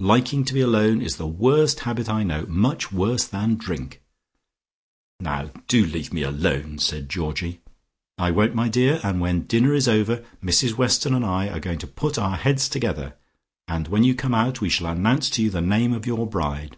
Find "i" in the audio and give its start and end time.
2.08-2.24, 8.18-8.32, 11.24-11.48